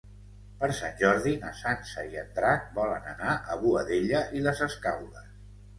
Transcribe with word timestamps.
Per 0.61 0.69
Sant 0.77 0.95
Jordi 1.01 1.33
na 1.43 1.51
Sança 1.59 2.07
i 2.15 2.19
en 2.23 2.33
Drac 2.41 2.67
volen 2.81 3.07
anar 3.15 3.37
a 3.57 3.61
Boadella 3.67 4.25
i 4.41 4.45
les 4.49 4.69
Escaules. 4.71 5.35